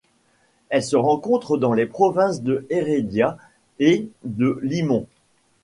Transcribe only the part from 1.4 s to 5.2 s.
dans les provinces de Heredia et de Limón.